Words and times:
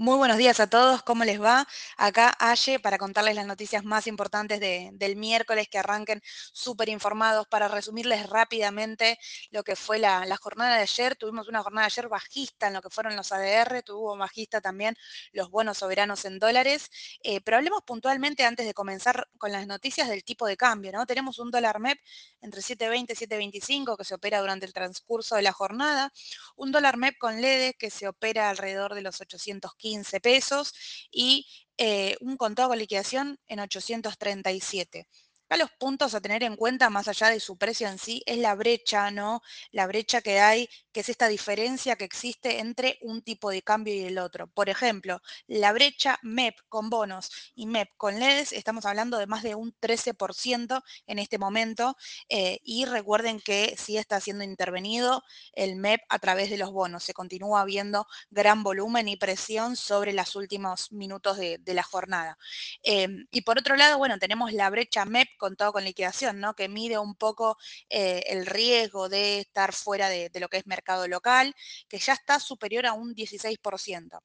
Muy 0.00 0.16
buenos 0.16 0.36
días 0.36 0.60
a 0.60 0.68
todos, 0.68 1.02
¿cómo 1.02 1.24
les 1.24 1.42
va? 1.42 1.66
Acá 1.96 2.32
Aye 2.38 2.78
para 2.78 2.98
contarles 2.98 3.34
las 3.34 3.46
noticias 3.46 3.84
más 3.84 4.06
importantes 4.06 4.60
del 4.60 5.16
miércoles, 5.16 5.66
que 5.68 5.76
arranquen 5.76 6.22
súper 6.52 6.88
informados. 6.88 7.48
Para 7.48 7.66
resumirles 7.66 8.28
rápidamente 8.28 9.18
lo 9.50 9.64
que 9.64 9.74
fue 9.74 9.98
la, 9.98 10.36
jornada 10.36 10.76
de 10.76 10.82
ayer, 10.82 11.16
tuvimos 11.16 11.48
una 11.48 11.64
jornada 11.64 11.88
de 11.88 11.92
ayer 11.92 12.08
bajista 12.08 12.68
en 12.68 12.74
lo 12.74 12.80
que 12.80 12.90
fueron 12.90 13.16
los 13.16 13.32
ADR, 13.32 13.82
tuvo 13.82 14.16
bajista 14.16 14.60
también 14.60 14.96
los 15.32 15.50
bonos 15.50 15.78
soberanos 15.78 16.24
en 16.26 16.38
dólares, 16.38 16.90
eh, 17.24 17.40
pero 17.40 17.56
hablemos 17.56 17.82
puntualmente 17.84 18.44
antes 18.44 18.66
de 18.66 18.74
comenzar 18.74 19.28
con 19.36 19.50
las 19.50 19.66
noticias 19.66 20.08
del 20.08 20.22
tipo 20.22 20.46
de 20.46 20.56
cambio, 20.56 20.92
¿no? 20.92 21.06
Tenemos 21.06 21.40
un 21.40 21.50
dólar 21.50 21.80
MEP 21.80 21.98
entre 22.40 22.60
7.20 22.60 23.14
y 23.14 23.26
7.25 23.26 23.96
que 23.96 24.04
se 24.04 24.14
opera 24.14 24.40
durante 24.40 24.64
el 24.64 24.72
transcurso 24.72 25.34
de 25.34 25.42
la 25.42 25.52
jornada, 25.52 26.12
un 26.54 26.70
dólar 26.70 26.98
MEP 26.98 27.18
con 27.18 27.40
LEDE 27.40 27.74
que 27.74 27.90
se 27.90 28.06
opera 28.06 28.48
alrededor 28.48 28.94
de 28.94 29.02
los 29.02 29.20
815 29.20 29.87
15 29.88 30.20
pesos 30.20 30.74
y 31.10 31.46
eh, 31.78 32.16
un 32.20 32.36
contado 32.36 32.70
con 32.70 32.78
liquidación 32.78 33.38
en 33.46 33.60
837. 33.60 35.06
Acá 35.48 35.56
los 35.56 35.70
puntos 35.70 36.14
a 36.14 36.20
tener 36.20 36.42
en 36.42 36.56
cuenta, 36.56 36.90
más 36.90 37.08
allá 37.08 37.30
de 37.30 37.40
su 37.40 37.56
precio 37.56 37.88
en 37.88 37.98
sí, 37.98 38.22
es 38.26 38.36
la 38.36 38.54
brecha, 38.54 39.10
¿no? 39.10 39.40
La 39.70 39.86
brecha 39.86 40.20
que 40.20 40.40
hay, 40.40 40.68
que 40.92 41.00
es 41.00 41.08
esta 41.08 41.26
diferencia 41.26 41.96
que 41.96 42.04
existe 42.04 42.58
entre 42.58 42.98
un 43.00 43.22
tipo 43.22 43.50
de 43.50 43.62
cambio 43.62 43.94
y 43.94 44.00
el 44.00 44.18
otro. 44.18 44.48
Por 44.48 44.68
ejemplo, 44.68 45.22
la 45.46 45.72
brecha 45.72 46.18
MEP 46.22 46.54
con 46.68 46.90
bonos 46.90 47.30
y 47.54 47.64
MEP 47.66 47.88
con 47.96 48.20
LEDs, 48.20 48.52
estamos 48.52 48.84
hablando 48.84 49.16
de 49.16 49.26
más 49.26 49.42
de 49.42 49.54
un 49.54 49.72
13% 49.80 50.82
en 51.06 51.18
este 51.18 51.38
momento. 51.38 51.96
Eh, 52.28 52.60
y 52.62 52.84
recuerden 52.84 53.40
que 53.40 53.74
sí 53.78 53.96
está 53.96 54.20
siendo 54.20 54.44
intervenido 54.44 55.22
el 55.54 55.76
MEP 55.76 56.02
a 56.10 56.18
través 56.18 56.50
de 56.50 56.58
los 56.58 56.72
bonos. 56.72 57.04
Se 57.04 57.14
continúa 57.14 57.64
viendo 57.64 58.06
gran 58.28 58.62
volumen 58.62 59.08
y 59.08 59.16
presión 59.16 59.76
sobre 59.76 60.12
los 60.12 60.36
últimos 60.36 60.92
minutos 60.92 61.38
de, 61.38 61.58
la 61.68 61.82
jornada. 61.82 62.36
Em, 62.82 63.26
y 63.30 63.42
por 63.42 63.58
otro 63.58 63.76
lado, 63.76 63.96
bueno, 63.96 64.18
tenemos 64.18 64.52
la 64.52 64.68
brecha 64.68 65.06
MEP 65.06 65.28
contado 65.38 65.72
con 65.72 65.84
liquidación, 65.84 66.40
¿no? 66.40 66.54
que 66.54 66.68
mide 66.68 66.98
un 66.98 67.14
poco 67.14 67.56
eh, 67.88 68.22
el 68.26 68.46
riesgo 68.46 69.08
de 69.08 69.40
estar 69.40 69.72
fuera 69.72 70.08
de, 70.08 70.30
lo 70.40 70.48
que 70.48 70.58
es 70.58 70.66
mercado 70.66 71.08
local, 71.08 71.54
que 71.88 71.98
ya 71.98 72.12
está 72.12 72.38
superior 72.40 72.86
a 72.86 72.92
un 72.92 73.14
16%. 73.14 74.20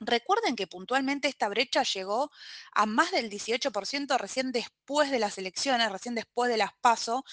Recuerden 0.00 0.54
que 0.54 0.68
puntualmente 0.68 1.28
esta 1.28 1.48
brecha 1.48 1.82
llegó 1.82 2.30
a 2.72 2.86
más 2.86 3.10
del 3.10 3.28
18% 3.30 4.16
recién 4.16 4.52
después 4.52 5.10
de 5.10 5.18
las 5.18 5.38
elecciones, 5.38 5.90
recién 5.90 6.14
después 6.14 6.50
de 6.50 6.56
las 6.56 6.70
PASO, 6.80 7.24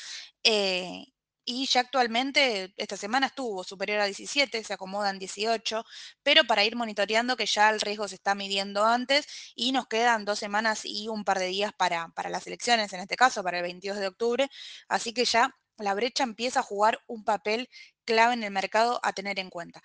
eh, 0.44 1.06
y 1.46 1.68
ya 1.68 1.82
actualmente 1.82 2.74
esta 2.76 2.98
semana 2.98 3.28
estuvo 3.28 3.64
superior 3.64 4.00
a 4.00 4.06
17, 4.06 4.64
se 4.64 4.74
acomodan 4.74 5.20
18, 5.20 5.86
pero 6.24 6.44
para 6.46 6.64
ir 6.66 6.76
monitoreando 6.76 7.38
que 7.38 7.46
ya 7.46 7.70
el 7.70 7.80
riesgo 7.82 8.08
se 8.08 8.16
está 8.16 8.34
midiendo 8.36 8.84
antes 8.84 9.28
y 9.56 9.72
nos 9.72 9.88
quedan 9.88 10.26
dos 10.26 10.40
semanas 10.40 10.82
y 10.84 11.08
un 11.08 11.24
par 11.24 11.40
de 11.40 11.48
días 11.48 11.72
para, 11.78 12.10
para 12.10 12.30
las 12.30 12.48
elecciones, 12.48 12.92
en 12.94 13.00
este 13.02 13.16
caso 13.16 13.44
para 13.44 13.58
el 13.60 13.64
22 13.64 14.00
de 14.00 14.08
octubre, 14.08 14.50
así 14.90 15.14
que 15.14 15.26
ya 15.26 15.56
la 15.78 15.94
brecha 15.94 16.24
empieza 16.24 16.62
a 16.62 16.64
jugar 16.64 17.00
un 17.08 17.24
papel 17.24 17.70
clave 18.06 18.34
en 18.34 18.44
el 18.44 18.52
mercado 18.52 19.00
a 19.04 19.14
tener 19.14 19.40
en 19.40 19.50
cuenta. 19.50 19.82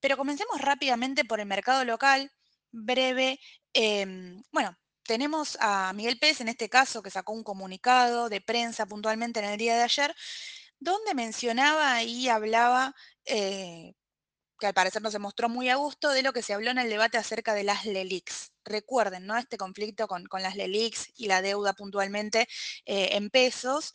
Pero 0.00 0.16
comencemos 0.16 0.60
rápidamente 0.60 1.24
por 1.24 1.40
el 1.40 1.46
mercado 1.46 1.84
local, 1.84 2.30
breve. 2.70 3.40
Em, 3.72 4.42
bueno, 4.52 4.76
tenemos 5.04 5.58
a 5.60 5.92
Miguel 5.92 6.18
Pérez 6.18 6.40
en 6.40 6.48
este 6.48 6.68
caso 6.68 7.02
que 7.02 7.10
sacó 7.10 7.32
un 7.32 7.42
comunicado 7.42 8.28
de 8.28 8.40
prensa 8.40 8.86
puntualmente 8.86 9.40
en 9.40 9.46
el 9.46 9.58
día 9.58 9.76
de 9.76 9.82
ayer 9.82 10.14
donde 10.80 11.14
mencionaba 11.14 12.02
y 12.02 12.28
hablaba, 12.28 12.94
eh, 13.24 13.94
que 14.58 14.66
al 14.66 14.74
parecer 14.74 15.02
no 15.02 15.10
se 15.10 15.18
mostró 15.18 15.48
muy 15.48 15.68
a 15.68 15.76
gusto, 15.76 16.10
de 16.10 16.22
lo 16.22 16.32
que 16.32 16.42
se 16.42 16.54
habló 16.54 16.70
en 16.70 16.78
el 16.78 16.90
debate 16.90 17.18
acerca 17.18 17.54
de 17.54 17.64
las 17.64 17.86
LELIX. 17.86 18.52
Recuerden, 18.64 19.26
¿no? 19.26 19.36
Este 19.36 19.56
conflicto 19.56 20.08
con, 20.08 20.26
las 20.42 20.56
LELIX 20.56 21.12
y 21.16 21.28
la 21.28 21.42
deuda 21.42 21.72
puntualmente 21.74 22.48
eh, 22.86 23.10
en 23.12 23.30
pesos 23.30 23.94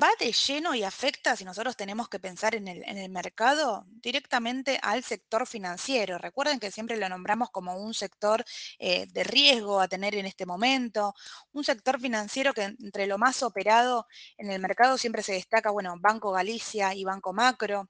va 0.00 0.08
de 0.18 0.32
lleno 0.32 0.74
y 0.74 0.82
afecta, 0.84 1.36
si 1.36 1.44
nosotros 1.44 1.76
tenemos 1.76 2.08
que 2.08 2.18
pensar 2.18 2.54
en 2.54 2.68
el, 2.68 3.10
mercado, 3.10 3.84
directamente 3.88 4.78
al 4.82 5.04
sector 5.04 5.46
financiero. 5.46 6.18
Recuerden 6.18 6.58
que 6.58 6.70
siempre 6.70 6.96
lo 6.96 7.08
nombramos 7.08 7.50
como 7.50 7.76
un 7.76 7.94
sector 7.94 8.44
eh, 8.78 9.06
de 9.06 9.24
riesgo 9.24 9.80
a 9.80 9.88
tener 9.88 10.14
en 10.14 10.26
este 10.26 10.46
momento, 10.46 11.14
un 11.52 11.64
sector 11.64 12.00
financiero 12.00 12.54
que 12.54 12.64
entre 12.64 13.06
lo 13.06 13.18
más 13.18 13.42
operado 13.42 14.06
en 14.38 14.50
el 14.50 14.60
mercado 14.60 14.96
siempre 14.98 15.22
se 15.22 15.34
destaca, 15.34 15.70
bueno, 15.70 15.94
Banco 15.98 16.32
Galicia 16.32 16.94
y 16.94 17.04
Banco 17.04 17.32
Macro, 17.32 17.88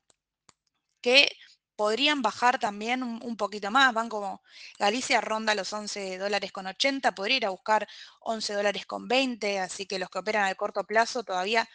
que 1.01 1.31
podrían 1.77 2.23
bajar 2.23 2.59
también 2.59 3.03
un, 3.03 3.37
poquito 3.37 3.71
más. 3.71 3.95
Banco 3.95 4.43
Galicia 4.79 5.21
ronda 5.21 5.55
los 5.55 5.73
11 5.73 6.19
dólares 6.19 6.53
con 6.53 6.67
80, 6.67 7.15
podría 7.15 7.37
ir 7.39 7.47
a 7.47 7.51
buscar 7.51 7.89
11 8.21 8.55
dólares 8.55 8.87
con 8.87 9.09
20, 9.09 9.61
así 9.61 9.87
que 9.87 9.99
los 9.99 10.11
que 10.11 10.19
operan 10.19 10.45
al 10.45 10.57
corto 10.57 10.85
plazo 10.85 11.25
todavía 11.25 11.69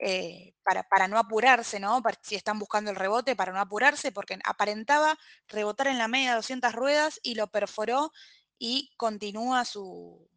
eh, 0.00 0.54
para, 0.62 0.84
para, 0.84 1.08
no 1.08 1.18
apurarse, 1.18 1.80
¿no? 1.80 2.00
si 2.22 2.36
están 2.36 2.58
buscando 2.58 2.90
el 2.90 2.96
rebote, 2.96 3.34
para 3.34 3.52
no 3.52 3.60
apurarse, 3.60 4.12
porque 4.12 4.38
aparentaba 4.44 5.18
rebotar 5.48 5.88
en 5.88 5.98
la 5.98 6.08
media 6.08 6.30
de 6.30 6.36
200 6.36 6.72
ruedas 6.72 7.18
y 7.22 7.34
lo 7.34 7.48
perforó 7.48 8.12
y 8.58 8.92
continúa 8.96 9.64
su, 9.64 10.28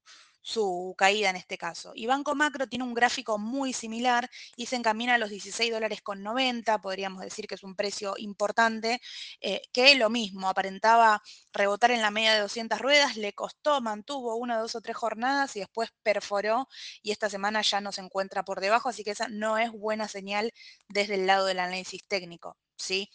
su 0.41 0.95
caída 0.97 1.29
en 1.29 1.35
este 1.35 1.57
caso. 1.57 1.91
Y 1.95 2.07
Banco 2.07 2.35
Macro 2.35 2.67
tiene 2.67 2.83
un 2.83 2.93
gráfico 2.93 3.37
muy 3.37 3.73
similar 3.73 4.29
y 4.55 4.65
se 4.65 4.75
encamina 4.75 5.15
a 5.15 5.17
los 5.17 5.29
16 5.29 5.71
dólares 5.71 6.01
con 6.01 6.23
90, 6.23 6.81
podríamos 6.81 7.21
decir 7.21 7.47
que 7.47 7.55
es 7.55 7.63
un 7.63 7.75
precio 7.75 8.15
importante, 8.17 9.01
eh, 9.39 9.61
que 9.71 9.95
lo 9.95 10.09
mismo, 10.09 10.49
aparentaba 10.49 11.21
rebotar 11.53 11.91
en 11.91 12.01
la 12.01 12.11
media 12.11 12.33
de 12.33 12.41
200 12.41 12.79
ruedas, 12.79 13.17
le 13.17 13.33
costó, 13.33 13.81
mantuvo 13.81 14.35
una, 14.35 14.57
dos 14.57 14.75
o 14.75 14.81
tres 14.81 14.97
jornadas 14.97 15.55
y 15.55 15.59
después 15.59 15.89
perforó 16.03 16.67
y 17.01 17.11
esta 17.11 17.29
semana 17.29 17.61
ya 17.61 17.81
no 17.81 17.91
se 17.91 18.01
encuentra 18.01 18.43
por 18.43 18.61
debajo, 18.61 18.89
así 18.89 19.03
que 19.03 19.11
esa 19.11 19.27
no 19.29 19.57
es 19.57 19.71
buena 19.71 20.07
señal 20.07 20.51
desde 20.89 21.15
el 21.15 21.27
lado 21.27 21.45
del 21.45 21.59
análisis 21.59 22.03
técnico, 22.07 22.57
¿sí? 22.77 23.09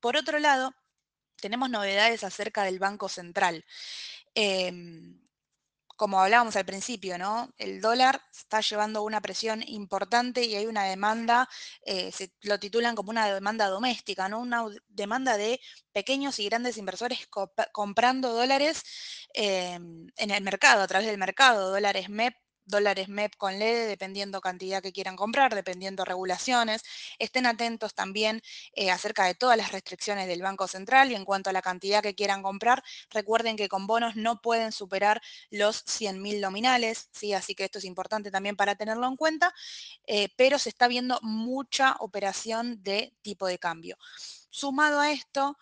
Por 0.00 0.16
otro 0.16 0.38
lado, 0.38 0.74
tenemos 1.36 1.70
novedades 1.70 2.24
acerca 2.24 2.64
del 2.64 2.78
Banco 2.78 3.08
Central. 3.08 3.64
Em, 4.34 5.21
como 6.02 6.20
hablábamos 6.20 6.56
al 6.56 6.64
principio, 6.64 7.16
¿no? 7.16 7.54
El 7.58 7.80
dólar 7.80 8.20
está 8.32 8.60
llevando 8.60 9.04
una 9.04 9.20
presión 9.20 9.62
importante 9.64 10.44
y 10.44 10.56
hay 10.56 10.66
una 10.66 10.82
demanda, 10.82 11.48
eh, 11.86 12.10
se 12.10 12.32
lo 12.42 12.58
titulan 12.58 12.96
como 12.96 13.10
una 13.10 13.32
demanda 13.32 13.68
doméstica, 13.68 14.28
¿no? 14.28 14.40
Una 14.40 14.64
demanda 14.88 15.36
de 15.36 15.60
pequeños 15.92 16.40
y 16.40 16.46
grandes 16.46 16.76
inversores 16.76 17.28
comprando 17.70 18.32
dólares 18.32 18.82
em, 19.32 20.08
en 20.16 20.30
el 20.32 20.42
mercado, 20.42 20.82
a 20.82 20.88
través 20.88 21.06
del 21.06 21.18
mercado, 21.18 21.70
dólares 21.70 22.08
MEP 22.08 22.34
dólares 22.64 23.08
MEP 23.08 23.36
con 23.36 23.58
LED, 23.58 23.88
dependiendo 23.88 24.40
cantidad 24.40 24.82
que 24.82 24.92
quieran 24.92 25.16
comprar, 25.16 25.54
dependiendo 25.54 26.04
regulaciones. 26.04 26.82
Estén 27.18 27.46
atentos 27.46 27.94
también 27.94 28.42
eh, 28.74 28.90
acerca 28.90 29.24
de 29.24 29.34
todas 29.34 29.56
las 29.56 29.72
restricciones 29.72 30.26
del 30.26 30.42
Banco 30.42 30.68
Central 30.68 31.10
y 31.12 31.14
en 31.14 31.24
cuanto 31.24 31.50
a 31.50 31.52
la 31.52 31.62
cantidad 31.62 32.02
que 32.02 32.14
quieran 32.14 32.42
comprar, 32.42 32.82
recuerden 33.10 33.56
que 33.56 33.68
con 33.68 33.86
bonos 33.86 34.16
no 34.16 34.40
pueden 34.40 34.72
superar 34.72 35.20
los 35.50 35.84
100.000 35.86 36.40
nominales, 36.40 37.08
¿sí? 37.12 37.32
así 37.32 37.54
que 37.54 37.64
esto 37.64 37.78
es 37.78 37.84
importante 37.84 38.30
también 38.30 38.56
para 38.56 38.74
tenerlo 38.74 39.06
en 39.06 39.16
cuenta, 39.16 39.54
eh, 40.06 40.28
pero 40.36 40.58
se 40.58 40.68
está 40.68 40.88
viendo 40.88 41.18
mucha 41.22 41.96
operación 42.00 42.82
de 42.82 43.14
tipo 43.22 43.46
de 43.46 43.58
cambio. 43.58 43.96
Sumado 44.50 45.00
a 45.00 45.10
esto, 45.10 45.56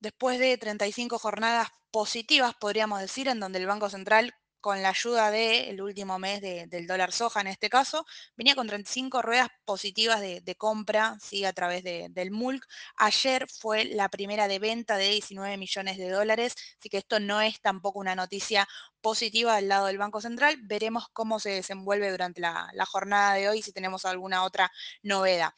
después 0.00 0.38
de 0.38 0.56
35 0.58 1.18
jornadas 1.18 1.68
positivas, 1.90 2.54
podríamos 2.54 3.00
decir, 3.00 3.28
en 3.28 3.40
donde 3.40 3.58
el 3.58 3.66
Banco 3.66 3.88
Central 3.88 4.34
con 4.60 4.82
la 4.82 4.90
ayuda 4.90 5.30
del 5.30 5.80
último 5.80 6.18
mes 6.18 6.40
del 6.40 6.86
dólar 6.86 7.12
soja 7.12 7.40
en 7.40 7.46
este 7.48 7.68
caso, 7.70 8.04
venía 8.36 8.54
con 8.54 8.66
35 8.66 9.22
ruedas 9.22 9.48
positivas 9.64 10.20
de, 10.20 10.54
compra 10.56 11.16
¿sí? 11.20 11.44
a 11.44 11.52
través 11.52 11.84
del 11.84 12.30
MULC. 12.30 12.64
Ayer 12.96 13.46
fue 13.48 13.84
la 13.84 14.08
primera 14.08 14.48
de 14.48 14.58
venta 14.58 14.96
de 14.96 15.08
19 15.10 15.56
millones 15.56 15.98
de 15.98 16.10
dólares, 16.10 16.54
así 16.78 16.88
que 16.88 16.98
esto 16.98 17.20
no 17.20 17.40
es 17.40 17.60
tampoco 17.60 17.98
una 17.98 18.14
noticia 18.14 18.68
positiva 19.00 19.56
del 19.56 19.68
lado 19.68 19.86
del 19.86 19.98
Banco 19.98 20.20
Central. 20.20 20.58
Veremos 20.62 21.08
cómo 21.12 21.38
se 21.40 21.50
desenvuelve 21.50 22.10
durante 22.10 22.40
la, 22.40 22.70
la 22.74 22.86
jornada 22.86 23.34
de 23.34 23.48
hoy, 23.48 23.62
si 23.62 23.72
tenemos 23.72 24.04
alguna 24.04 24.44
otra 24.44 24.70
novedad. 25.02 25.52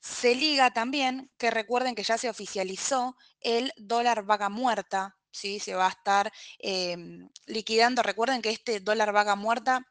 Se 0.00 0.34
liga 0.34 0.70
también 0.72 1.30
que 1.36 1.50
recuerden 1.50 1.94
que 1.94 2.02
ya 2.02 2.16
se 2.16 2.30
oficializó 2.30 3.16
el 3.40 3.72
dólar 3.76 4.24
vaga 4.24 4.48
muerta, 4.48 5.19
¿sí? 5.30 5.60
se 5.60 5.74
va 5.74 5.86
a 5.86 5.90
estar 5.90 6.32
em, 6.58 7.28
liquidando. 7.46 8.02
Recuerden 8.02 8.42
que 8.42 8.50
este 8.50 8.80
dólar 8.80 9.12
vaga 9.12 9.36
muerta 9.36 9.86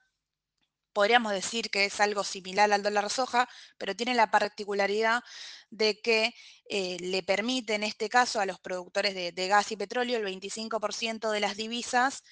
podríamos 0.93 1.31
decir 1.31 1.69
que 1.69 1.85
es 1.85 1.99
algo 1.99 2.23
similar 2.23 2.71
al 2.73 2.83
dólar 2.83 3.09
soja, 3.09 3.47
pero 3.77 3.95
tiene 3.95 4.15
la 4.15 4.31
particularidad 4.31 5.23
de 5.69 5.99
que 6.01 6.33
eh, 6.69 6.97
le 6.99 7.23
permite 7.23 7.75
en 7.75 7.83
este 7.83 8.09
caso 8.09 8.39
a 8.39 8.45
los 8.45 8.59
productores 8.59 9.13
de, 9.13 9.47
gas 9.47 9.71
y 9.71 9.77
petróleo 9.77 10.17
el 10.17 10.25
25% 10.25 11.31
de 11.31 11.39
las 11.39 11.55
divisas 11.55 12.23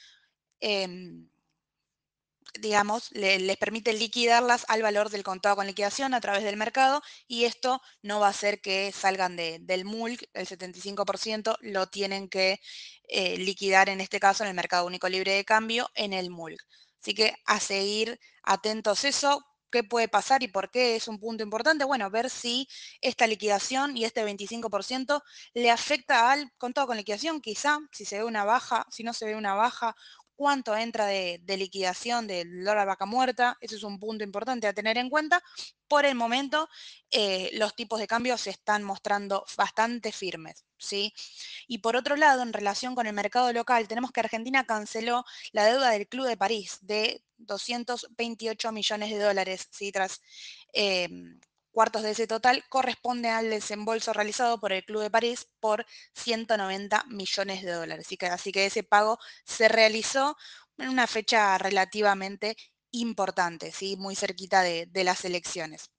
em, 0.59 1.29
digamos, 2.59 3.11
les 3.11 3.57
permite 3.57 3.93
liquidarlas 3.93 4.65
al 4.67 4.81
valor 4.81 5.09
del 5.09 5.23
contado 5.23 5.55
con 5.55 5.67
liquidación 5.67 6.13
a 6.13 6.21
través 6.21 6.43
del 6.43 6.57
mercado 6.57 7.01
y 7.27 7.45
esto 7.45 7.81
no 8.01 8.19
va 8.19 8.27
a 8.27 8.31
hacer 8.31 8.61
que 8.61 8.91
salgan 8.91 9.35
del 9.35 9.85
MULC, 9.85 10.29
el 10.33 10.47
75% 10.47 11.57
lo 11.61 11.87
tienen 11.87 12.29
que 12.29 12.59
eh, 13.07 13.37
liquidar 13.37 13.89
en 13.89 14.01
este 14.01 14.19
caso 14.19 14.43
en 14.43 14.49
el 14.49 14.55
mercado 14.55 14.85
único 14.85 15.09
libre 15.09 15.33
de 15.33 15.45
cambio 15.45 15.89
en 15.95 16.13
el 16.13 16.29
MULC. 16.29 16.61
Así 17.01 17.13
que 17.13 17.35
a 17.45 17.59
seguir 17.59 18.19
atentos 18.43 19.05
eso, 19.05 19.45
qué 19.71 19.83
puede 19.83 20.07
pasar 20.07 20.43
y 20.43 20.47
por 20.47 20.71
qué 20.71 20.95
es 20.95 21.07
un 21.07 21.19
punto 21.19 21.43
importante. 21.43 21.85
Bueno, 21.85 22.09
ver 22.09 22.29
si 22.29 22.67
esta 23.01 23.27
liquidación 23.27 23.97
y 23.97 24.05
este 24.05 24.25
25% 24.25 25.21
le 25.53 25.71
afecta 25.71 26.31
al 26.31 26.51
contado 26.57 26.87
con 26.87 26.97
liquidación, 26.97 27.41
quizá, 27.41 27.79
si 27.91 28.05
se 28.05 28.17
ve 28.17 28.23
una 28.23 28.43
baja, 28.45 28.85
si 28.89 29.03
no 29.03 29.13
se 29.13 29.25
ve 29.25 29.35
una 29.35 29.53
baja 29.55 29.95
cuánto 30.37 30.77
entra 30.77 31.07
de, 31.07 31.41
liquidación 31.57 32.27
del 32.27 32.63
dólar 32.63 32.87
vaca 32.87 33.05
muerta, 33.05 33.57
ese 33.59 33.75
es 33.75 33.83
un 33.83 33.99
punto 33.99 34.23
importante 34.23 34.67
a 34.67 34.73
tener 34.73 34.97
en 34.97 35.09
cuenta. 35.09 35.43
Por 35.87 36.05
el 36.05 36.15
momento, 36.15 36.69
eh, 37.11 37.49
los 37.53 37.75
tipos 37.75 37.99
de 37.99 38.07
cambio 38.07 38.37
se 38.37 38.51
están 38.51 38.83
mostrando 38.83 39.45
bastante 39.57 40.11
firmes, 40.11 40.65
¿sí? 40.77 41.13
Y 41.67 41.79
por 41.79 41.95
otro 41.95 42.15
lado, 42.15 42.43
en 42.43 42.53
relación 42.53 42.95
con 42.95 43.07
el 43.07 43.13
mercado 43.13 43.51
local, 43.51 43.87
tenemos 43.87 44.11
que 44.11 44.19
Argentina 44.19 44.65
canceló 44.65 45.25
la 45.51 45.65
deuda 45.65 45.89
del 45.89 46.07
Club 46.07 46.27
de 46.27 46.37
París 46.37 46.77
de 46.81 47.23
228 47.37 48.71
millones 48.71 49.09
de 49.09 49.19
dólares, 49.19 49.67
¿sí? 49.71 49.91
Em, 50.73 51.39
cuartos 51.77 52.01
de 52.01 52.09
ese 52.09 52.25
total 52.25 52.63
corresponde 52.69 53.29
al 53.29 53.51
desembolso 53.51 54.11
realizado 54.11 54.59
por 54.59 54.73
el 54.73 54.83
Club 54.83 55.03
de 55.03 55.11
París 55.11 55.47
por 55.59 55.85
190 56.15 57.03
millones 57.09 57.61
de 57.61 57.71
dólares. 57.71 58.07
Así 58.31 58.51
que, 58.51 58.65
ese 58.65 58.81
pago 58.81 59.19
se 59.45 59.67
realizó 59.67 60.35
en 60.79 60.89
una 60.89 61.05
fecha 61.05 61.55
relativamente 61.59 62.57
importante, 62.89 63.71
¿sí? 63.71 63.95
muy 63.95 64.15
cerquita 64.15 64.63
de, 64.63 64.87
de 64.87 65.03
las 65.03 65.23
elecciones. 65.23 65.91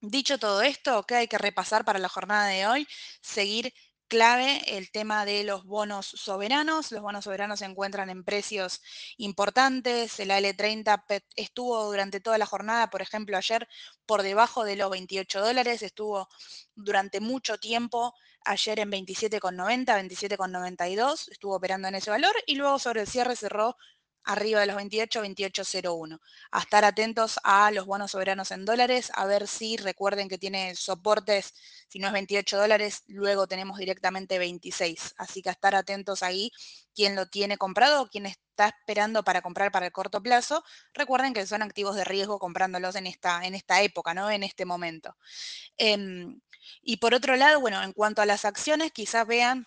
Dicho 0.00 0.36
todo 0.36 0.62
esto, 0.62 1.04
¿qué 1.04 1.14
hay 1.14 1.28
que 1.28 1.38
repasar 1.38 1.84
para 1.84 2.00
la 2.00 2.08
jornada 2.08 2.48
de 2.48 2.66
hoy? 2.66 2.88
Seguir 3.22 3.72
clave 4.14 4.62
el 4.76 4.92
tema 4.92 5.24
de 5.24 5.42
los 5.42 5.64
bonos 5.64 6.06
soberanos. 6.06 6.92
Los 6.92 7.02
bonos 7.02 7.24
soberanos 7.24 7.58
se 7.58 7.64
encuentran 7.64 8.10
en 8.10 8.22
precios 8.22 8.80
importantes. 9.16 10.20
El 10.20 10.30
AL30 10.30 11.24
estuvo 11.34 11.84
durante 11.86 12.20
toda 12.20 12.38
la 12.38 12.46
jornada, 12.46 12.90
por 12.90 13.02
ejemplo, 13.02 13.36
ayer 13.36 13.66
por 14.06 14.22
debajo 14.22 14.62
de 14.64 14.76
los 14.76 14.88
28 14.88 15.40
dólares. 15.40 15.82
Estuvo 15.82 16.28
durante 16.76 17.18
mucho 17.18 17.58
tiempo 17.58 18.14
ayer 18.44 18.78
en 18.78 18.92
27,90, 18.92 19.84
27,92. 19.84 21.32
Estuvo 21.32 21.56
operando 21.56 21.88
en 21.88 21.96
ese 21.96 22.10
valor 22.10 22.36
y 22.46 22.54
luego 22.54 22.78
sobre 22.78 23.00
el 23.00 23.08
cierre 23.08 23.34
cerró 23.34 23.76
arriba 24.24 24.60
de 24.60 24.66
los 24.66 24.76
28, 24.76 25.22
28.01. 25.22 26.20
A 26.50 26.60
estar 26.60 26.84
atentos 26.84 27.38
a 27.44 27.70
los 27.70 27.86
bonos 27.86 28.12
soberanos 28.12 28.50
en 28.50 28.64
dólares, 28.64 29.10
a 29.14 29.26
ver 29.26 29.46
si 29.46 29.76
recuerden 29.76 30.28
que 30.28 30.38
tiene 30.38 30.74
soportes, 30.74 31.54
si 31.88 31.98
no 31.98 32.06
es 32.08 32.12
28 32.12 32.56
dólares, 32.56 33.02
luego 33.06 33.46
tenemos 33.46 33.78
directamente 33.78 34.38
26. 34.38 35.14
Así 35.18 35.42
que 35.42 35.50
a 35.50 35.52
estar 35.52 35.74
atentos 35.74 36.22
ahí, 36.22 36.50
quien 36.94 37.16
lo 37.16 37.26
tiene 37.26 37.56
comprado 37.58 38.02
o 38.02 38.08
quien 38.08 38.26
está 38.26 38.68
esperando 38.68 39.22
para 39.24 39.42
comprar 39.42 39.72
para 39.72 39.86
el 39.86 39.92
corto 39.92 40.22
plazo. 40.22 40.64
Recuerden 40.94 41.34
que 41.34 41.46
son 41.46 41.62
activos 41.62 41.96
de 41.96 42.04
riesgo 42.04 42.38
comprándolos 42.38 42.94
en 42.96 43.06
esta, 43.06 43.44
en 43.44 43.54
esta 43.54 43.82
época, 43.82 44.14
¿no? 44.14 44.30
En 44.30 44.42
este 44.42 44.64
momento. 44.64 45.16
Em, 45.76 46.40
y 46.82 46.98
por 46.98 47.14
otro 47.14 47.36
lado, 47.36 47.60
bueno, 47.60 47.82
en 47.82 47.92
cuanto 47.92 48.22
a 48.22 48.26
las 48.26 48.44
acciones, 48.44 48.92
quizás 48.92 49.26
vean 49.26 49.66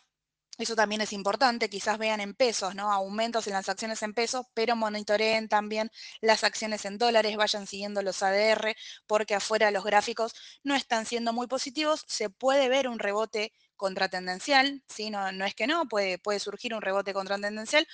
eso 0.58 0.76
también 0.76 1.02
es 1.02 1.14
importante, 1.14 1.70
quizás 1.70 1.98
vean 1.98 2.20
en 2.20 2.34
pesos, 2.34 2.76
¿no? 2.76 2.92
Aumentos 2.92 3.48
en 3.48 3.54
las 3.54 3.70
acciones 3.70 4.02
en 4.04 4.14
pesos, 4.14 4.46
pero 4.54 4.76
monitoreen 4.76 5.50
también 5.50 5.92
las 6.22 6.44
acciones 6.44 6.86
en 6.86 6.98
dólares, 6.98 7.36
vayan 7.38 7.68
siguiendo 7.68 8.02
los 8.02 8.24
ADR, 8.24 8.76
porque 9.08 9.36
afuera 9.36 9.72
los 9.72 9.84
gráficos 9.84 10.34
no 10.64 10.76
están 10.76 11.06
siendo 11.06 11.34
muy 11.34 11.48
positivos. 11.48 12.04
Se 12.08 12.30
puede 12.30 12.70
ver 12.70 12.88
un 12.88 13.00
rebote 13.00 13.54
contratendencial, 13.76 14.84
¿sí? 14.90 15.10
No, 15.12 15.32
no 15.32 15.46
es 15.46 15.56
que 15.56 15.68
no, 15.68 15.88
puede, 15.88 16.18
puede 16.18 16.40
surgir 16.40 16.74
un 16.74 16.82
rebote 16.82 17.14
contratendencial, 17.14 17.88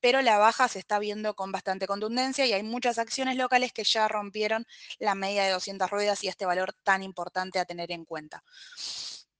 pero 0.00 0.22
la 0.22 0.38
baja 0.38 0.68
se 0.68 0.78
está 0.78 0.98
viendo 0.98 1.34
con 1.34 1.50
bastante 1.52 1.86
contundencia 1.86 2.46
y 2.46 2.52
hay 2.52 2.62
muchas 2.62 2.98
acciones 2.98 3.36
locales 3.36 3.72
que 3.72 3.84
ya 3.84 4.06
rompieron 4.08 4.66
la 4.98 5.14
media 5.14 5.44
de 5.44 5.50
200 5.50 5.90
ruedas 5.90 6.22
y 6.24 6.28
este 6.28 6.46
valor 6.46 6.74
tan 6.84 7.02
importante 7.02 7.58
a 7.58 7.64
tener 7.64 7.90
en 7.92 8.04
cuenta. 8.04 8.44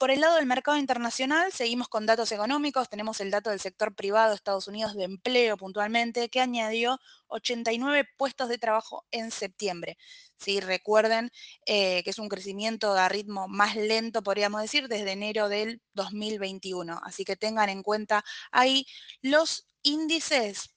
Por 0.01 0.11
el 0.11 0.23
lado 0.23 0.37
del 0.37 0.47
mercado 0.47 0.79
internacional, 0.79 1.53
seguimos 1.53 1.87
con 1.87 2.07
datos 2.07 2.33
económicos. 2.33 2.89
Tenemos 2.89 3.21
el 3.21 3.31
dato 3.31 3.51
del 3.51 3.61
sector 3.61 3.95
privado 3.95 4.31
de 4.31 4.37
Estados 4.37 4.67
Unidos 4.67 4.95
de 4.95 5.05
empleo 5.05 5.59
puntualmente, 5.59 6.31
que 6.31 6.41
añadió 6.41 6.99
89 7.29 8.09
puestos 8.17 8.49
de 8.49 8.57
trabajo 8.57 9.05
en 9.11 9.31
septiembre. 9.31 9.99
Si 10.39 10.59
recuerden 10.61 11.31
eh, 11.67 12.03
que 12.03 12.09
es 12.09 12.19
un 12.19 12.31
crecimiento 12.31 12.95
a 12.95 13.11
ritmo 13.11 13.47
más 13.47 13.77
lento, 13.77 14.23
podríamos 14.23 14.63
decir, 14.63 14.89
desde 14.89 15.13
enero 15.13 15.51
del 15.51 15.83
2021. 15.93 16.99
Así 17.05 17.27
que 17.27 17.37
tengan 17.37 17.69
en 17.69 17.83
cuenta 17.83 18.25
ahí 18.53 18.87
los 19.21 19.67
índices. 19.83 20.75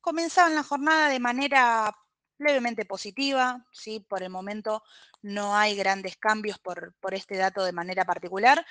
Comenzaban 0.00 0.56
la 0.56 0.64
jornada 0.64 1.08
de 1.08 1.20
manera 1.20 1.94
levemente 2.38 2.84
positiva, 2.84 3.64
¿sí? 3.72 4.00
por 4.00 4.22
el 4.22 4.30
momento 4.30 4.82
no 5.26 5.56
hay 5.56 5.74
grandes 5.74 6.16
cambios 6.16 6.58
por, 6.58 6.94
por 7.00 7.14
este 7.14 7.36
dato 7.36 7.64
de 7.64 7.72
manera 7.72 8.04
particular. 8.04 8.64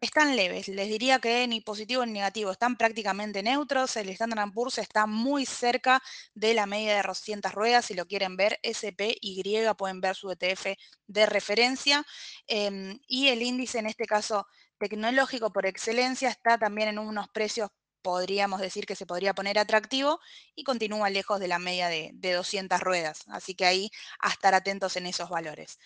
Están 0.00 0.36
leves, 0.36 0.68
les 0.68 0.88
diría 0.88 1.18
que 1.18 1.46
ni 1.48 1.60
positivo 1.60 2.06
ni 2.06 2.12
negativo, 2.12 2.52
están 2.52 2.76
prácticamente 2.76 3.42
neutros, 3.42 3.96
el 3.96 4.08
Standard 4.10 4.52
Poor's 4.52 4.78
está 4.78 5.06
muy 5.06 5.44
cerca 5.44 6.00
de 6.34 6.54
la 6.54 6.66
media 6.66 6.96
de 6.96 7.02
200 7.02 7.52
ruedas, 7.52 7.86
si 7.86 7.94
lo 7.94 8.06
quieren 8.06 8.36
ver, 8.36 8.60
SPY 8.62 9.74
pueden 9.76 10.00
ver 10.00 10.14
su 10.14 10.30
ETF 10.30 10.76
de 11.08 11.26
referencia, 11.26 12.04
em, 12.46 12.98
y 13.08 13.28
el 13.28 13.42
índice 13.42 13.80
en 13.80 13.86
este 13.86 14.06
caso 14.06 14.46
tecnológico 14.78 15.52
por 15.52 15.66
excelencia 15.66 16.28
está 16.28 16.58
también 16.58 16.90
en 16.90 16.98
unos 17.00 17.28
precios 17.30 17.70
podríamos 18.08 18.62
decir 18.62 18.86
que 18.86 18.96
se 18.96 19.04
podría 19.04 19.34
poner 19.34 19.58
atractivo 19.58 20.18
y 20.54 20.64
continúa 20.64 21.10
lejos 21.10 21.40
de 21.40 21.46
la 21.46 21.58
media 21.58 21.88
de, 21.88 22.14
200 22.14 22.80
ruedas. 22.80 23.24
Así 23.28 23.54
que 23.54 23.66
ahí 23.66 23.90
a 24.18 24.30
estar 24.30 24.54
atentos 24.54 24.96
en 24.96 25.04
esos 25.04 25.28
valores. 25.28 25.78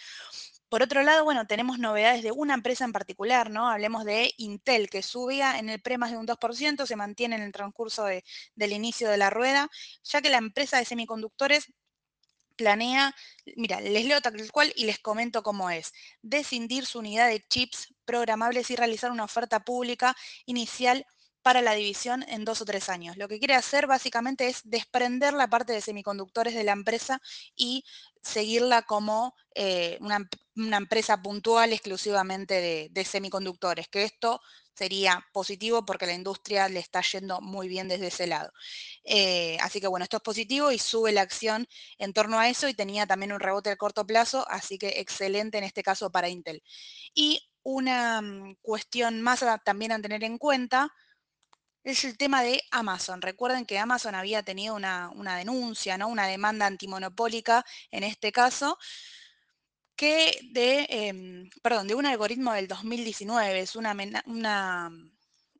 Por 0.69 0.85
otro 0.85 1.03
lado, 1.03 1.25
bueno, 1.25 1.49
tenemos 1.49 1.81
novedades 1.81 2.23
de 2.23 2.31
una 2.31 2.55
empresa 2.55 2.85
en 2.85 2.93
particular, 2.93 3.51
¿no? 3.51 3.69
Hablemos 3.69 4.05
de 4.05 4.33
Intel, 4.37 4.89
que 4.89 5.03
subía 5.03 5.59
en 5.59 5.69
el 5.69 5.83
pre 5.83 5.99
más 5.99 6.13
de 6.13 6.17
un 6.17 6.29
2%, 6.29 6.87
se 6.87 6.95
mantiene 6.95 7.35
en 7.35 7.43
el 7.43 7.51
transcurso 7.51 8.05
del 8.05 8.73
inicio 8.73 9.11
de 9.11 9.17
la 9.17 9.29
rueda, 9.29 9.69
ya 10.05 10.23
que 10.23 10.31
la 10.31 10.39
empresa 10.39 10.79
de 10.79 10.85
semiconductores 10.85 11.73
planea, 12.57 13.17
mira, 13.57 13.81
les 13.81 14.07
leo 14.07 14.21
tal 14.21 14.37
cual 14.53 14.73
y 14.77 14.85
les 14.85 15.01
comento 15.01 15.43
cómo 15.43 15.71
es, 15.71 15.93
descindir 16.23 16.87
su 16.87 17.01
unidad 17.01 17.27
de 17.27 17.45
chips 17.49 17.93
programables 18.05 18.71
y 18.71 18.77
realizar 18.77 19.11
una 19.11 19.25
oferta 19.25 19.65
pública 19.65 20.15
inicial 20.47 21.05
para 21.43 21.61
la 21.61 21.75
división 21.75 22.25
en 22.29 22.44
dos 22.44 22.61
o 22.61 22.65
tres 22.65 22.89
años. 22.89 23.16
Lo 23.16 23.28
que 23.28 23.38
quiere 23.38 23.55
hacer 23.55 23.87
básicamente 23.87 24.47
es 24.49 24.61
desprender 24.64 25.35
la 25.35 25.49
parte 25.49 25.73
de 25.73 25.81
semiconductores 25.81 26.55
de 26.55 26.64
la 26.64 26.73
empresa 26.73 27.21
y 27.57 27.85
seguirla 28.23 28.83
como 28.83 29.35
eh, 29.55 29.99
una, 30.00 30.28
empresa 30.55 31.21
puntual 31.21 31.73
exclusivamente 31.73 32.88
de, 32.90 33.05
semiconductores, 33.05 33.88
que 33.88 34.05
esto 34.05 34.40
sería 34.75 35.26
positivo 35.33 35.85
porque 35.85 36.07
la 36.07 36.14
industria 36.14 36.69
le 36.69 36.81
está 36.81 37.02
yendo 37.02 37.40
muy 37.40 37.69
bien 37.69 37.88
desde 37.88 38.09
ese 38.09 38.26
lado. 38.26 38.52
Eh, 39.05 39.59
así 39.61 39.81
que 39.81 39.88
bueno, 39.88 40.05
esto 40.05 40.19
es 40.19 40.23
positivo 40.23 40.71
y 40.71 40.78
sube 40.78 41.12
la 41.12 41.23
acción 41.23 41.66
en 41.99 42.12
torno 42.12 42.38
a 42.38 42.49
eso 42.49 42.69
y 42.69 42.75
tenía 42.75 43.07
también 43.07 43.33
un 43.33 43.40
rebote 43.40 43.71
a 43.71 43.76
corto 43.76 44.07
plazo, 44.07 44.47
así 44.49 44.78
que 44.78 45.00
excelente 45.00 45.59
en 45.59 45.64
este 45.64 45.83
caso 45.83 46.11
para 46.11 46.28
Intel. 46.28 46.62
Y 47.14 47.40
una 47.62 48.21
mm, 48.23 48.57
cuestión 48.62 49.21
más 49.23 49.45
también 49.64 49.93
a 49.93 50.00
tener 50.00 50.25
en 50.25 50.38
cuenta, 50.38 50.93
es 51.85 52.05
el 52.05 52.17
tema 52.17 52.43
de 52.43 52.62
Amazon. 52.71 53.23
Recuerden 53.23 53.67
que 53.67 53.79
Amazon 53.79 54.15
había 54.15 54.43
tenido 54.43 54.75
una, 54.75 55.37
denuncia, 55.37 55.99
¿no? 55.99 56.09
una 56.09 56.27
demanda 56.27 56.67
antimonopólica 56.67 57.65
en 57.91 58.05
este 58.05 58.33
caso, 58.33 58.79
que 59.97 60.39
de, 60.53 60.87
em, 60.89 61.51
perdón, 61.62 61.87
de 61.89 61.95
un 61.95 62.07
algoritmo 62.07 62.53
del 62.53 62.69
2019, 62.69 63.61
es 63.61 63.77
una, 63.77 63.97
una, 64.27 64.91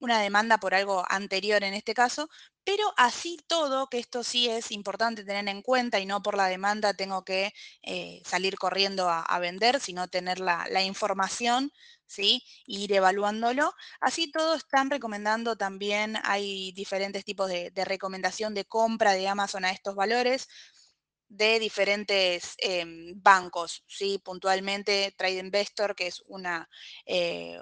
una 0.03 0.21
demanda 0.21 0.59
por 0.59 0.75
algo 0.75 1.05
anterior 1.09 1.63
en 1.63 1.75
este 1.75 1.95
caso, 1.95 2.29
pero 2.65 2.93
así 2.97 3.39
todo, 3.47 3.89
que 3.89 3.99
esto 3.99 4.25
sí 4.25 4.49
es 4.49 4.73
importante 4.73 5.25
tener 5.25 5.49
en 5.49 5.63
cuenta 5.63 6.01
y 6.01 6.07
no 6.07 6.23
por 6.23 6.37
la 6.37 6.47
demanda 6.49 6.93
tengo 6.93 7.25
que 7.25 7.53
eh, 7.83 8.21
salir 8.25 8.57
corriendo 8.59 9.09
a, 9.09 9.39
vender, 9.39 9.81
sino 9.81 10.09
tener 10.09 10.41
la, 10.41 10.83
información 10.83 11.73
¿sí? 12.07 12.43
ir 12.67 12.93
evaluándolo. 12.93 13.75
Así 14.01 14.31
todo 14.31 14.57
están 14.57 14.91
recomendando 14.91 15.57
también, 15.57 16.19
hay 16.25 16.73
diferentes 16.73 17.25
tipos 17.25 17.49
de, 17.49 17.71
recomendación 17.85 18.55
de 18.55 18.65
compra 18.65 19.13
de 19.13 19.29
Amazon 19.29 19.65
a 19.65 19.71
estos 19.71 19.95
valores 19.95 20.49
de 21.29 21.59
diferentes 21.61 22.55
em, 22.59 23.15
bancos, 23.23 23.85
¿sí? 23.87 24.21
puntualmente 24.23 25.15
Trade 25.17 25.39
Investor, 25.39 25.95
que 25.95 26.09
es 26.09 26.23
una, 26.27 26.69
eh, 27.07 27.59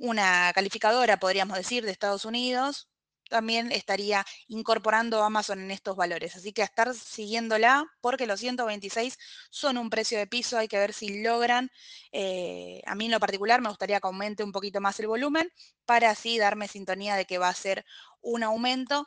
una 0.00 0.52
calificadora, 0.54 1.18
podríamos 1.18 1.56
decir, 1.56 1.84
de 1.84 1.92
Estados 1.92 2.24
Unidos, 2.24 2.88
también 3.28 3.70
estaría 3.72 4.24
incorporando 4.46 5.22
Amazon 5.22 5.60
en 5.60 5.70
estos 5.70 5.96
valores. 5.96 6.36
Así 6.36 6.52
que 6.52 6.62
a 6.62 6.64
estar 6.64 6.94
siguiéndola 6.94 7.86
porque 8.00 8.26
los 8.26 8.40
126 8.40 9.18
son 9.50 9.78
un 9.78 9.90
precio 9.90 10.18
de 10.18 10.26
piso, 10.26 10.58
hay 10.58 10.68
que 10.68 10.78
ver 10.78 10.92
si 10.92 11.22
logran. 11.22 11.70
Eh, 12.12 12.82
a 12.86 12.94
mí 12.94 13.06
en 13.06 13.12
lo 13.12 13.20
particular 13.20 13.60
me 13.60 13.68
gustaría 13.68 14.00
que 14.00 14.06
aumente 14.06 14.42
un 14.44 14.52
poquito 14.52 14.80
más 14.80 14.98
el 15.00 15.06
volumen 15.06 15.50
para 15.84 16.10
así 16.10 16.38
darme 16.38 16.68
sintonía 16.68 17.16
de 17.16 17.26
que 17.26 17.38
va 17.38 17.48
a 17.48 17.54
ser 17.54 17.84
un 18.20 18.42
aumento 18.42 19.06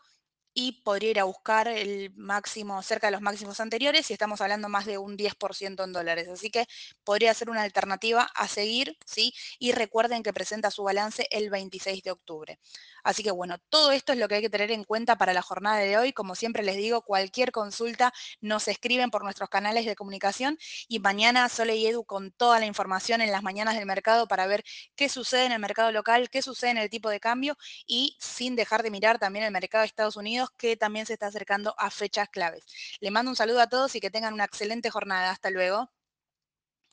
y 0.53 0.83
podría 0.83 1.11
ir 1.11 1.19
a 1.19 1.23
buscar 1.23 1.67
el 1.67 2.11
máximo, 2.15 2.81
cerca 2.83 3.07
de 3.07 3.11
los 3.11 3.21
máximos 3.21 3.59
anteriores, 3.59 4.09
y 4.09 4.13
estamos 4.13 4.41
hablando 4.41 4.69
más 4.69 4.85
de 4.85 4.97
un 4.97 5.17
10% 5.17 5.83
en 5.83 5.93
dólares. 5.93 6.27
Así 6.27 6.49
que 6.49 6.67
podría 7.03 7.33
ser 7.33 7.49
una 7.49 7.63
alternativa 7.63 8.29
a 8.35 8.47
seguir, 8.47 8.97
¿sí? 9.05 9.33
Y 9.59 9.71
recuerden 9.71 10.23
que 10.23 10.33
presenta 10.33 10.71
su 10.71 10.83
balance 10.83 11.27
el 11.31 11.49
26 11.49 12.03
de 12.03 12.11
octubre. 12.11 12.59
Así 13.03 13.23
que 13.23 13.31
bueno, 13.31 13.57
todo 13.69 13.91
esto 13.91 14.13
es 14.13 14.19
lo 14.19 14.27
que 14.27 14.35
hay 14.35 14.41
que 14.41 14.49
tener 14.49 14.71
en 14.71 14.83
cuenta 14.83 15.17
para 15.17 15.33
la 15.33 15.41
jornada 15.41 15.77
de 15.77 15.97
hoy. 15.97 16.13
Como 16.13 16.35
siempre 16.35 16.63
les 16.63 16.77
digo, 16.77 17.01
cualquier 17.01 17.51
consulta 17.51 18.13
nos 18.41 18.67
escriben 18.67 19.09
por 19.09 19.23
nuestros 19.23 19.49
canales 19.49 19.85
de 19.85 19.95
comunicación 19.95 20.57
y 20.87 20.99
mañana 20.99 21.49
Sole 21.49 21.75
y 21.75 21.87
Edu 21.87 22.05
con 22.05 22.31
toda 22.31 22.59
la 22.59 22.65
información 22.65 23.21
en 23.21 23.31
las 23.31 23.43
mañanas 23.43 23.75
del 23.75 23.85
mercado 23.85 24.27
para 24.27 24.45
ver 24.47 24.63
qué 24.95 25.09
sucede 25.09 25.45
en 25.45 25.51
el 25.51 25.59
mercado 25.59 25.91
local, 25.91 26.29
qué 26.29 26.41
sucede 26.41 26.71
en 26.71 26.77
el 26.77 26.89
tipo 26.89 27.09
de 27.09 27.19
cambio 27.19 27.57
y 27.85 28.17
sin 28.19 28.55
dejar 28.55 28.83
de 28.83 28.91
mirar 28.91 29.19
también 29.19 29.45
el 29.45 29.51
mercado 29.51 29.81
de 29.81 29.87
Estados 29.87 30.17
Que 30.57 30.75
también 30.77 31.05
se 31.05 31.13
está 31.13 31.27
acercando 31.27 31.75
a 31.77 31.91
fechas 31.91 32.29
claves. 32.29 32.65
Le 32.99 33.11
mando 33.11 33.31
un 33.31 33.35
saludo 33.35 33.61
a 33.61 33.67
todos 33.69 33.95
y 33.95 33.99
que 34.01 34.09
tengan 34.11 34.33
una 34.33 34.45
excelente 34.45 34.89
jornada. 34.89 35.31
Hasta 35.31 35.49
luego. 35.51 35.89